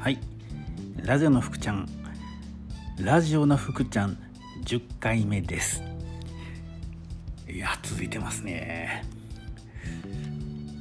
[0.00, 0.18] はい。
[1.02, 1.88] ラジオの福ちゃん。
[3.00, 4.16] ラジオの福ちゃん。
[4.64, 5.82] 10回目です。
[7.48, 9.04] いや続いてますね。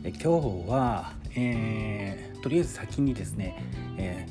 [0.03, 3.55] え今日は、えー、とりあえず先にですね、
[3.97, 4.27] え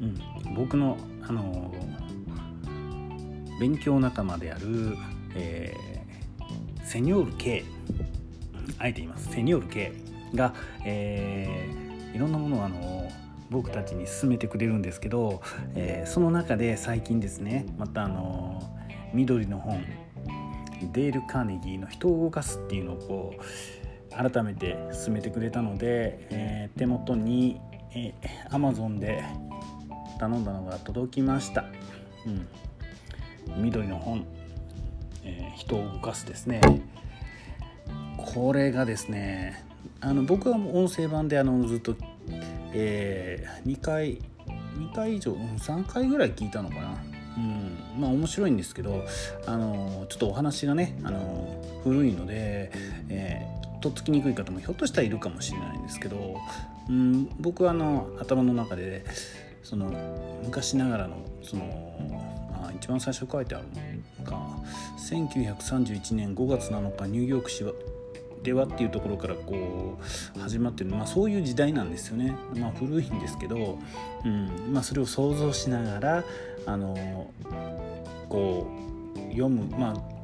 [0.00, 0.96] ー、うん、僕の
[1.28, 1.70] あの
[3.60, 4.96] 勉強仲間である、
[5.34, 7.64] えー、セニョール K
[8.78, 9.30] あえて言います。
[9.30, 9.92] セニョール K
[10.34, 10.54] が、
[10.86, 13.10] えー、いろんなものをあの
[13.50, 15.40] 僕たちに勧めてくれるんですけど、
[15.74, 18.62] えー、その中で最近ですねまたあの
[19.12, 19.84] 緑の本
[20.92, 27.60] デール・カーネギーの「人を動かす」っていうのをこう改めて進めてくれたので、えー、手元に、
[27.94, 29.24] えー、Amazon で
[30.18, 31.64] 頼んだのが届きました、
[32.26, 34.24] うん、緑の本、
[35.24, 36.60] えー、人を動かすですね。
[38.16, 39.64] これがですね
[40.00, 41.96] あの僕は音声版であのずっと
[42.72, 44.20] えー、2回
[44.78, 47.02] 2回以上3回ぐらい聞いたのかな。
[47.36, 49.04] うんまあ面白いんですけど
[49.46, 52.72] あのちょっとお話がねあの古いので、
[53.08, 56.36] えー、とっつきにくい方もひょっとしたらいるかもしれないんですけど、
[56.88, 59.04] うん、僕はあの頭の中で
[59.62, 59.92] その
[60.44, 61.88] 昔ながらのその
[62.54, 63.66] あ一番最初書いてある
[64.18, 64.40] のが
[64.98, 67.72] 1931年5月7日ニューヨーク市は
[68.42, 69.98] ではっていうところからこ
[70.36, 73.78] う始まってる、まあ、そういう時代なんですよね、まあ、古いんですけど、
[74.24, 76.24] うんまあ、それを想像しながら
[76.66, 77.30] あの
[78.28, 78.66] こ
[79.14, 80.18] う読むまあ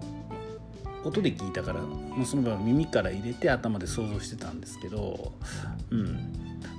[1.06, 5.32] 音で聞いたから、まあ、その場合耳から入れて頭で想像してたんですけど、
[5.90, 6.04] うん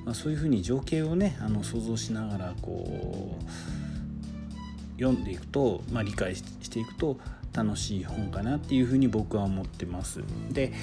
[0.04, 7.20] まあ、そういうふうに情景をねあの想像しながらこう読んでいくと、まあ、理解していくと
[7.54, 10.22] 楽しい本かなっていうふうに僕は思ってます。
[10.52, 10.74] で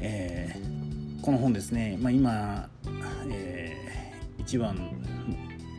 [0.00, 2.68] えー、この本ですね、まあ、今、
[3.28, 4.76] えー、1番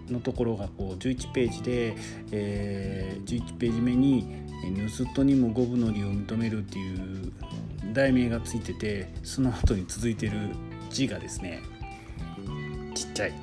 [0.10, 1.96] のところがこう11ページで、
[2.32, 4.28] えー、11ページ目に
[4.98, 7.32] 「盗人にも五分の利を認める」っていう
[7.94, 10.34] 題名がついててその後に続いてる
[10.90, 11.60] 字がですね
[12.94, 13.34] ちっちゃい。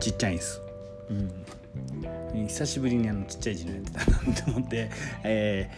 [0.00, 0.60] ちっちゃいんです。
[2.34, 4.90] うん、久しぶりにあのちっちゃい字のやつだなと思って、
[5.22, 5.70] え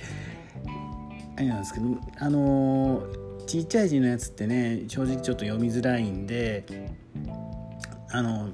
[0.64, 1.86] ー、あれなんですけど
[2.18, 3.17] あのー
[3.48, 6.66] ちっちゃい字のやつってね正直ちょっと読みづらいんで
[8.10, 8.50] あの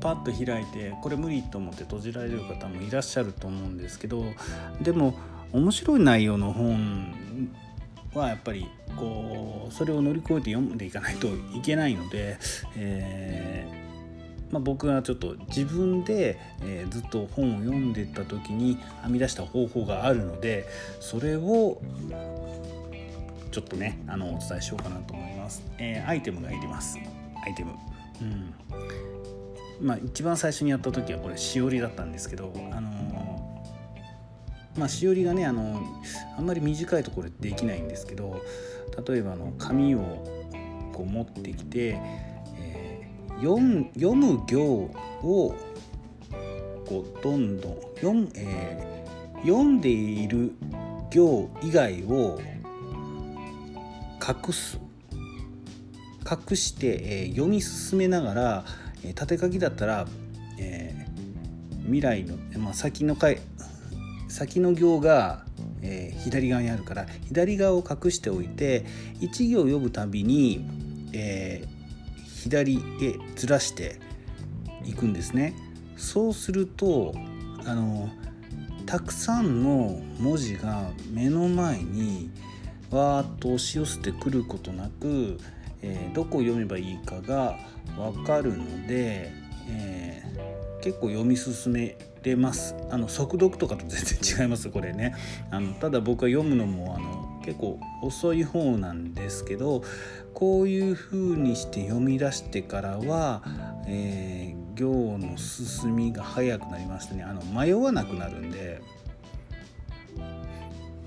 [0.00, 4.24] パッと開いてこれ無理と思って閉じられる方もいらっしゃると思うんですけど
[4.82, 5.14] でも
[5.52, 7.14] 面白い内容の本
[8.12, 8.66] はやっぱり
[8.96, 12.36] こうそれを乗り越えて読んでいかないといけないので、
[12.76, 20.66] えー、まあ、僕はちょっと自分で、えー、ずっと本を読んでた時に編み出した方法があるので
[20.98, 21.80] それを
[23.50, 26.98] ちょっとねあのお伝えしようかなと思います、えー、アイテムがいります。
[27.44, 27.72] アイテム。
[28.20, 28.54] うん。
[29.80, 35.80] まあ一番最初にやった時はこれしおりだったんですけどあのー、まあしおりがねあの
[36.36, 38.42] あんまり短いところでできないんですけど
[39.08, 40.00] 例えばあの紙を
[40.92, 41.98] こう持ってきて、
[42.58, 45.54] えー、読む読む行を
[46.86, 50.52] こうどんどん読,、えー、読んでいる
[51.10, 52.38] 行以外を
[54.30, 54.78] 隠す
[56.30, 58.64] 隠して、えー、読み進めながら、
[59.02, 60.06] えー、縦書きだったら、
[60.58, 63.40] えー、未来の、まあ、先の回
[64.28, 65.44] 先の行が、
[65.82, 68.84] えー、左側にあるから左側を隠しておいて
[69.20, 70.64] 1行読むたびに、
[71.12, 73.98] えー、左へずらして
[74.84, 75.54] いくんですね。
[75.96, 77.12] そうすると
[77.66, 78.08] あの
[78.86, 82.30] たくさんの文字が目の前に、
[82.90, 85.38] わーっと押し寄せてくることなく、
[85.82, 87.58] えー、どこを読めばいいかが
[87.96, 89.32] 分かるので、
[89.68, 92.74] えー、結構読み進めれます。
[92.90, 95.14] あの速読とかと全然違いますこれね。
[95.50, 99.82] あのただ僕は読むのもあの結構遅い方なんですけど
[100.34, 103.42] こういう風にして読み出してからは、
[103.86, 107.24] えー、行の進みが早くなりましてね。
[107.24, 108.82] あの迷わなくなるんで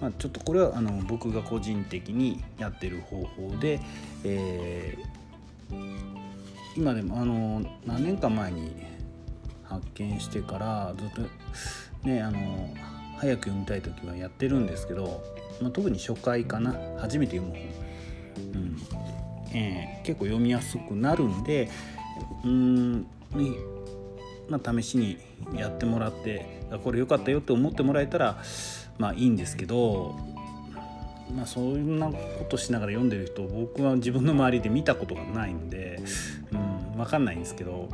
[0.04, 3.80] まあ、ちょっとこれはあの僕が個人的にやってる方法で、
[4.26, 5.76] えー、
[6.76, 8.76] 今でもあの何年か前に
[9.64, 11.10] 発見してからずっ
[12.04, 12.74] とねあの
[13.18, 15.24] 早く読みたい時はやってるんですけど、
[15.62, 16.76] まあ、特に初回かな。
[17.00, 17.58] 初めて読む
[18.54, 18.78] 本、うん。
[19.54, 21.70] えー、結構読みやすくなるんで
[22.44, 23.08] うん
[24.50, 25.18] まあ、試しに
[25.56, 26.46] やってもらって
[26.84, 28.44] これ良かったよって思ってもらえたら
[28.98, 30.16] まあいいんですけど、
[31.36, 32.18] まあ、そんなこ
[32.50, 36.00] としながら読んでる人僕は自分の周りで見たことがないんで、
[36.52, 37.90] うん分かんないんですけど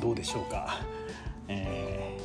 [0.00, 0.80] どうでしょうか。
[1.46, 2.16] え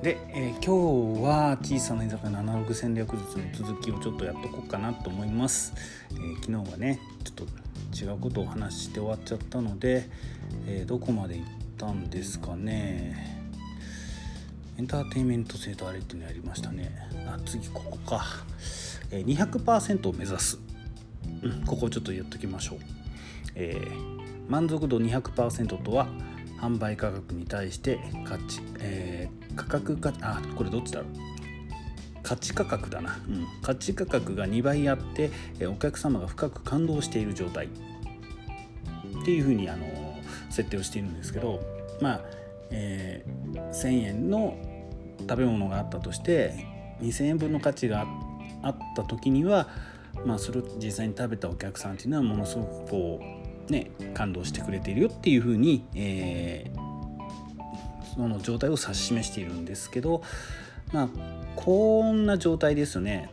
[0.00, 5.74] ー、で、えー、今日は小さな居酒屋のアナログ戦略術の続きをちょっとやっとこうかなと思います。
[6.12, 10.08] えー、昨日はねちょっと違うことをお話しして終わっちゃったので、
[10.66, 13.39] えどこまで行ったんですかね。
[14.80, 16.90] エンターテインメント性とあれっていうのやりましたね。
[17.26, 18.24] あ次ここか。
[19.10, 20.58] え200%を目指す、
[21.42, 22.78] うん、ここをちょっと言っときましょう。
[23.56, 26.08] えー、満足度200%とは
[26.62, 31.08] 販売価格に対して価値、えー、価格があこれどっちだろう
[32.22, 39.84] 価値価格だな、うん、価値価格が2倍あって、えー、お客様が深く感動している状態っていうふうにあの
[40.48, 41.60] 設定をしているんですけど
[42.00, 42.20] まあ、
[42.70, 44.56] えー、1,000円の
[45.20, 46.66] 食べ物があったとして
[47.00, 48.06] 2,000円分の価値が
[48.62, 49.68] あった時には
[50.24, 53.20] まあ、それを実際に食べたお客さんっていうのはものすごくこ
[53.68, 60.22] うね感動してくれているよっていうふうに、えー、その状態を指し示しているんですけど
[60.92, 61.08] まあ
[61.56, 63.30] こんな状態ですよね。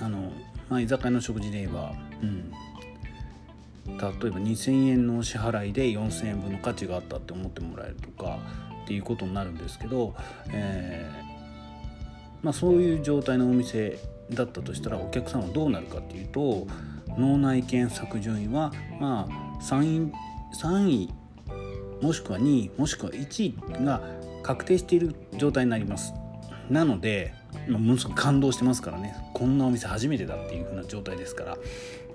[0.00, 0.32] あの、
[0.68, 1.92] まあ、居酒屋の食事で言えば、
[2.22, 8.38] うん、例えば2,000円の支払いで4,000円分の価値があったって思ってもらえるとか
[8.84, 10.14] っていうことになるんですけど、
[10.52, 11.30] えー
[12.42, 13.98] まあ、そういう状態のお店
[14.30, 16.66] だったとしたらお客さんはどうなるかっていうと
[17.18, 20.12] 脳内検索順位はまあ3位
[20.54, 21.14] ,3 位
[22.00, 24.00] もしくは2位もしくは1位が
[24.42, 26.14] 確定している状態になります。
[26.70, 27.34] なので
[27.68, 29.14] ものすごく感動してますからね。
[29.34, 31.58] こんなお店初めてだっていう風な状態ですから。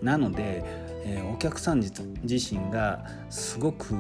[0.01, 0.63] なので、
[1.05, 3.95] えー、お客さん自身がすごく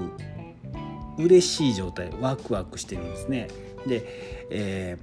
[1.17, 3.47] 嬉しい状態ワクワクしてるんですね。
[3.87, 4.03] で、
[4.49, 4.97] え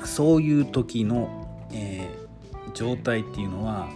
[0.00, 3.88] ー、そういう時のえー、状態っていうのは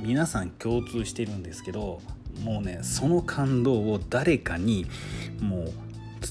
[0.00, 2.00] 皆さん共通してるんですけど
[2.42, 4.86] もうねその感動を誰かに
[5.40, 5.72] もう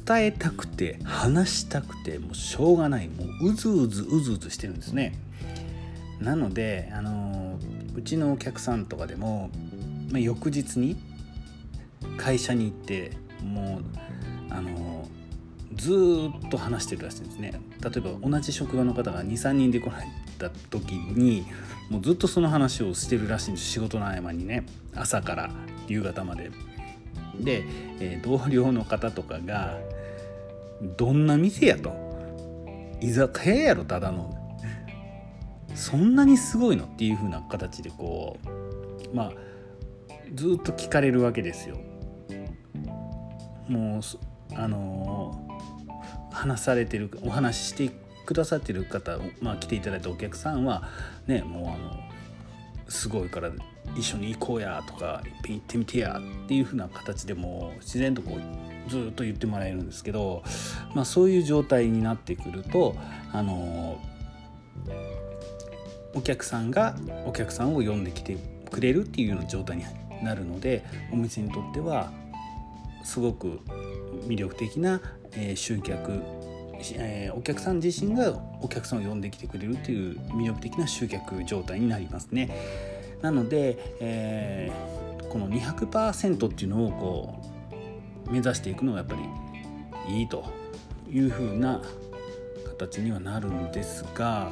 [0.06, 5.14] 伝えたくて話したくてもうしょうがないもううずうずうずうずしてるんですね。
[6.20, 7.60] なのであの
[7.96, 9.50] うちのお客さんとかでも、
[10.12, 10.96] まあ、翌日に
[12.18, 13.12] 会社に行って
[13.44, 13.84] もう
[14.50, 15.08] あの
[15.76, 15.94] ず
[16.46, 20.06] っと話してるらしいんですね例えば同じ職場の方が23人で来られ
[20.38, 21.46] た時に
[21.90, 24.66] もうずっとその話をしてるらしいんです仕事の合間にね
[24.96, 25.52] 朝から
[25.88, 26.52] 夕方まで。
[27.40, 27.64] で、
[28.00, 29.80] えー、同僚の方とかが
[30.98, 31.94] 「どんな店や?」と
[33.02, 34.38] 「居酒屋やろただの」
[35.74, 38.38] そんなにすごいのっていう風な形でこ
[39.14, 39.32] うまあ
[40.36, 41.78] ずっと聞かれるわけですよ。
[43.72, 44.02] もう
[44.56, 45.48] あの、
[46.32, 47.92] 話されてるお話しして
[48.26, 50.88] くださってる方、まあ、来ていただいたお客さんは
[51.28, 52.00] ねもうあの
[52.88, 53.52] すごいから
[53.96, 60.44] 一緒に行こうやとかいっぺん行ってみてやっていう風な形でも自然とこうずっと言ってもらえるんですけど、
[60.94, 62.96] まあ、そういう状態になってくると
[63.34, 64.00] あの
[66.14, 66.96] お客さんが
[67.26, 68.38] お客さんを呼んできて
[68.70, 69.84] くれるっていうような状態に
[70.24, 72.12] なるのでお店にとっては
[73.04, 73.60] すごく
[74.28, 75.02] 魅力的な、
[75.36, 76.22] え集客
[76.96, 82.50] えー、お客さん自身がお客さんを呼んできてくれるという魅力的な集客状態になりますね。
[83.22, 87.42] なので、えー、この200%っていうのをこ
[88.28, 89.16] う目指していくのがやっぱ
[90.08, 90.44] りいいと
[91.10, 91.82] いうふうな
[92.66, 94.52] 形にはなるんですが、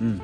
[0.00, 0.22] うん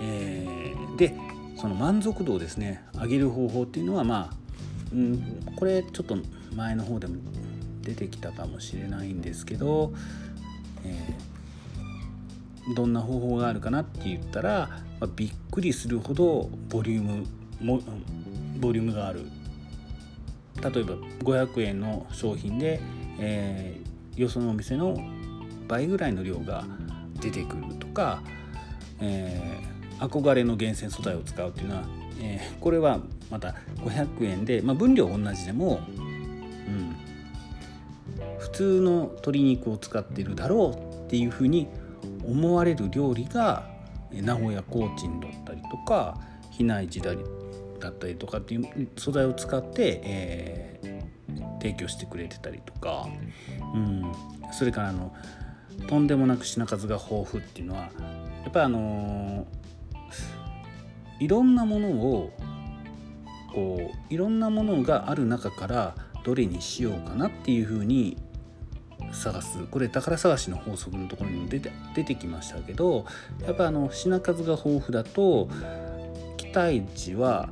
[0.00, 1.14] えー、で
[1.56, 4.45] その満足度をですね上げる方法っていうのはまあ、
[4.92, 6.16] うん、これちょっと
[6.54, 7.16] 前の方でも
[7.82, 9.92] 出てきたかもしれないんですけど、
[10.84, 14.68] えー、どんな方法があるかなって言ったら、
[15.00, 17.26] まあ、びっくりするほどボリューム
[17.60, 17.80] も
[18.58, 19.20] ボリュームがある。
[20.62, 22.80] 例えば500円の商品で、
[23.18, 24.96] えー、よそのお店の
[25.68, 26.64] 倍ぐらいの量が
[27.20, 28.22] 出てくるとか、
[29.00, 31.82] えー、憧れの厳選素材を使うっていうのは、
[32.20, 35.80] えー、これはまた500円で、まあ、分量同じでも
[38.38, 41.68] 普通の鶏肉を使ってるだろうっていうふうに
[42.24, 43.68] 思われる料理が
[44.12, 46.18] 名古屋コーチンだったりとか
[46.50, 53.08] 比内地だったりとかっていう素材を使って、えー、提供してくれてたりとか、
[53.74, 54.12] うん、
[54.52, 55.14] それからあの
[55.88, 57.90] とんでもなく品数が豊富っていうのはや
[58.48, 62.32] っぱりあのー、いろんなものを
[63.56, 65.94] こういろんなものがある中から
[66.24, 68.18] どれにしようかなっていうふうに
[69.12, 69.64] 探す。
[69.70, 73.06] これ宝探しの法則のところにも出て出てきましたけど
[73.46, 75.48] やっぱあの品数が豊富だと
[76.36, 77.48] 期待値は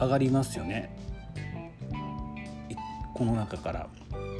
[0.00, 0.98] 上がりますよね。
[3.14, 3.88] この中から。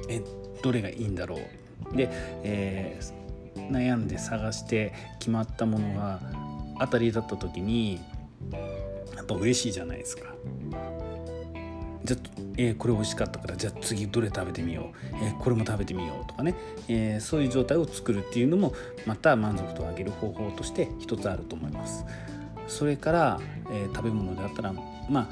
[0.08, 0.20] え
[0.62, 1.38] どれがいいんだろ
[1.92, 1.96] う。
[1.96, 2.08] で、
[2.42, 6.20] えー、悩んで探して決まったものが
[6.80, 8.00] 当たりだった時に
[9.14, 10.34] やっぱ嬉しいじゃないですか。
[12.06, 12.16] じゃ
[12.58, 16.54] えー、これ美味しかったからじゃあ次どれ食べてみよう、えー、これも食べてみようとかね、
[16.88, 18.72] えー、そういう状態を作るっていうのも
[19.04, 22.04] また満足度を上げる方法として一つあると思います。
[22.68, 24.72] それから、え食べ物であったら
[25.08, 25.28] ま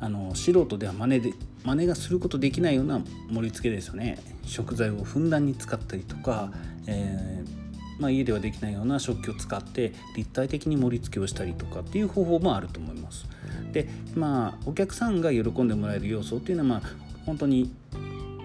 [0.00, 1.32] ああの素人では真似で
[1.64, 3.00] 真似がすることできないような
[3.30, 4.18] 盛り付けですよね。
[4.44, 6.52] 食材をふんだんに使ったりとか、
[6.86, 7.63] えー、
[7.98, 13.26] まあ、家ではできないような食器を使って立体的に盛り付けをしたりとかっていう方法もあると思います。
[13.72, 16.90] でまあお客さんが喜んでもらえる要素っていうのはまあ
[17.26, 17.72] 本当に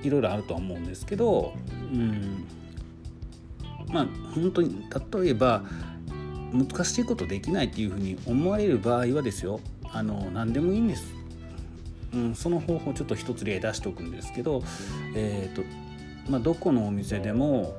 [0.03, 1.53] いろいろあるとは思うんですけど、
[1.91, 2.45] うん、
[3.91, 5.63] まあ本当に例えば
[6.53, 9.59] 難しいことできないっていうふうに思われる場合はですよ
[9.91, 11.13] あの何でもいいんです。
[12.13, 14.63] うん、その方法ちょっと一つ例出しておくんですけど、
[15.15, 15.61] えーと
[16.27, 17.75] まあ、どこのお店でも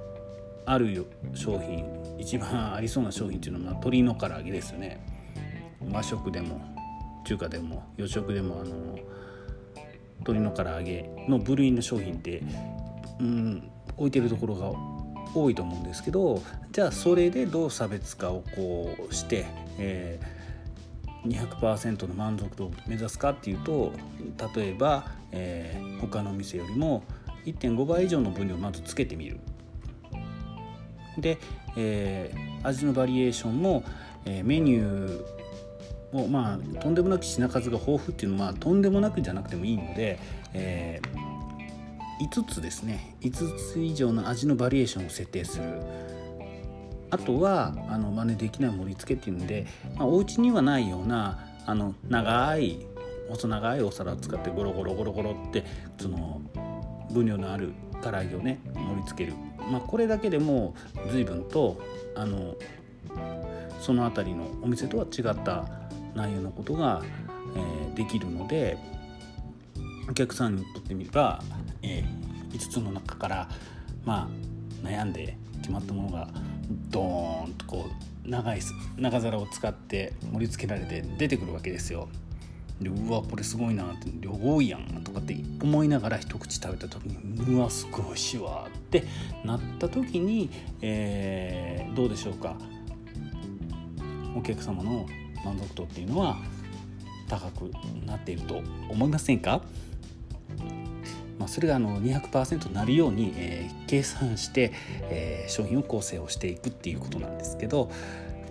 [0.71, 1.85] ある商品
[2.17, 5.05] 一番ありそうな商品っていうのは鶏の唐揚げですよね
[5.91, 6.61] 和食でも
[7.25, 8.97] 中華でも洋食でもあの
[10.21, 12.45] 鶏の唐揚げの部類の商品って、
[13.19, 14.71] うん、置いてるところが
[15.35, 19.47] 多いと思うんですけどじゃあそれでどう差別化をこうして、
[19.77, 23.93] えー、200%の満足度を目指すかっていうと
[24.57, 27.03] 例えば、えー、他の店よりも
[27.45, 29.41] 1.5倍以上の分量をまずつけてみる。
[31.19, 31.39] で、
[31.77, 33.85] えー、味のバリエーションも、
[34.25, 40.19] えー、メニューをまあとんでもなく品数が豊富っていうのは、とんでもなくじゃなくてもいいので、
[40.53, 43.17] えー、5つですね。
[43.21, 45.65] 5つ以上の味のバリエーションを設定する。
[47.11, 52.87] あとはあの真似できない盛り付けっていうんで、まあ、お家にはないようなあの長い
[53.29, 55.65] 細長いお皿を使ってゴロゴロゴロゴロって
[55.99, 56.41] その
[57.11, 59.37] 分量のある唐揚げをね盛り付ける、
[59.71, 60.75] まあ、これだけでも
[61.11, 61.81] 随分と
[62.15, 62.57] あの
[63.81, 65.65] その辺りのお店とは違った
[66.15, 67.03] 内容のことが、
[67.57, 68.77] えー、できるので
[70.09, 71.41] お客さんにとってみれば
[71.83, 73.49] えー、5つの中から
[74.05, 74.29] ま
[74.85, 76.29] あ悩んで決まったものが
[76.91, 77.87] ドーンとこ
[78.25, 78.61] う長い
[78.97, 82.09] 長皿を使って盛り付けられて出てくるわけですよ。
[82.81, 89.05] でうわこれすごいなって量多いやんとかって思いながら一口食べた時にうわすごいしわって
[89.45, 92.57] なった時に、えー、どうでしょうか。
[94.35, 95.07] お客様の
[95.45, 96.39] 満足度っていうのは
[97.29, 97.71] 高く
[98.07, 99.61] なっていると思いませんか？
[101.39, 104.73] まあ、それがあの200%なるように、えー、計算して、
[105.05, 107.91] えー、商品を構成をしていくっていうことなんですけど、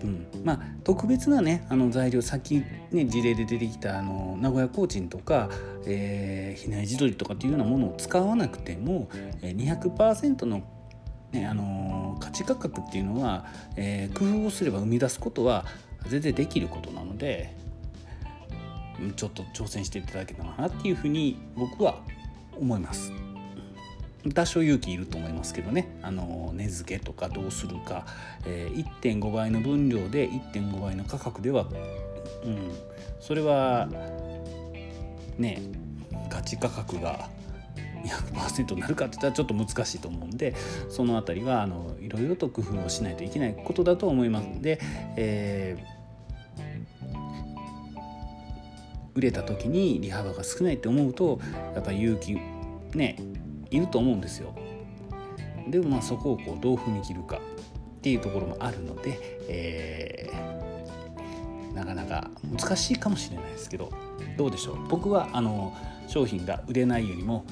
[0.03, 0.07] う。
[0.07, 5.49] んまあ、特別なねあの材料さっき、ね、事例で出てきたあの名古屋コーチンとか、
[5.85, 9.09] え、比内地鶏とかっていうようなものを使わなくても、
[9.41, 10.63] えー、200%の
[11.31, 15.65] ねあのー、価値価格っていうのは、えー、工夫をすれば生み出すことは
[16.07, 17.55] 全然できることなので
[19.15, 22.01] ちょっと挑戦していただけたらなっていうふうに僕は
[22.57, 23.11] 思います。
[24.33, 25.87] 多少勇気いると思いますけどね。
[26.01, 28.05] あの値付けとかどうするか、
[28.45, 31.67] えー、1.5倍の分量で1.5倍の価格では、
[32.43, 32.71] うん、
[33.19, 33.87] それは
[35.37, 35.61] ね
[36.29, 37.29] 価値価格が
[38.03, 40.55] 200%になるかって言ったらちょっと難しいと思うんで
[40.89, 44.47] その辺りはあのいろいろと工夫をしないといけないことだと思います。
[44.47, 44.79] ので、
[45.15, 45.99] えー、
[49.15, 51.39] 売れた時に利幅が少ないって思うと
[51.75, 52.37] やっぱり勇気
[52.95, 53.17] ね
[53.71, 54.55] いると思うんですよ。
[55.67, 63.91] でもまあそこをこうどう踏み切るかっていうところもあるので、えー、なかなか難しいかもしれないですけど
[64.37, 64.87] どうでしょう？
[64.87, 65.75] 僕はあの
[66.07, 67.45] 商品が売れないよりも、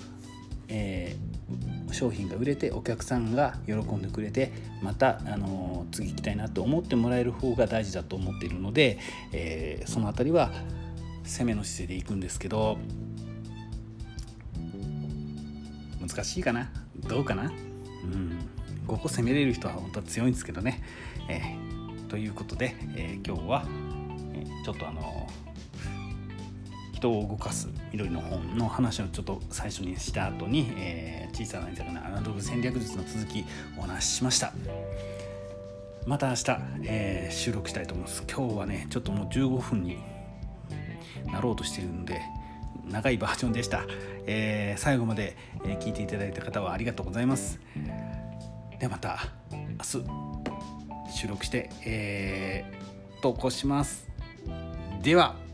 [0.67, 8.97] えー、商品が売れてお客さんが喜んでくれてまた、あの次行きたいなと思ってもらえる方が大事だと思っているので、
[9.31, 10.51] えー、その辺りは
[11.23, 12.77] 攻めの姿勢でいくんですけど
[16.07, 16.71] 難しいかな？
[17.07, 17.43] どうかな？
[17.43, 18.37] うん。
[18.87, 20.81] ここ攻めれる人は本当は強いんですけどね、
[21.27, 23.65] えー、ということで、えー、今日は、
[24.33, 25.27] えー、ちょっとあの
[26.93, 33.43] 人を動かす緑の本の話をちょっと最初にした後に、え、小さな居のアナログ戦略術の続き
[33.77, 34.53] お話ししました。
[36.05, 38.23] また明日、えー、収録したいと思います。
[38.23, 39.97] 今日はねちょっともう15分に
[41.25, 42.21] なろうとしているので
[42.91, 43.85] 長いバージョンでした、
[44.25, 45.35] えー、最後まで
[45.79, 47.59] 聞いていただいた方はありがとうございます。
[48.79, 49.19] ではまた
[49.51, 49.57] 明
[50.01, 54.07] 日収録して、えー、投稿します。
[55.01, 55.46] では。